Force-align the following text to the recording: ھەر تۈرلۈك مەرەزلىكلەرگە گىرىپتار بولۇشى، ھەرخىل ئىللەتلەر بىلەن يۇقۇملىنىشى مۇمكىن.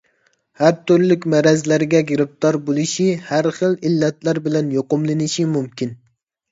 ھەر 0.61 0.71
تۈرلۈك 0.91 1.27
مەرەزلىكلەرگە 1.33 2.01
گىرىپتار 2.13 2.57
بولۇشى، 2.71 3.07
ھەرخىل 3.29 3.79
ئىللەتلەر 3.79 4.43
بىلەن 4.49 4.77
يۇقۇملىنىشى 4.79 5.49
مۇمكىن. 5.57 5.99